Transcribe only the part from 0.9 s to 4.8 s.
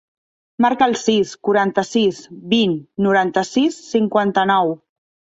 el sis, quaranta-sis, vint, noranta-sis, cinquanta-nou.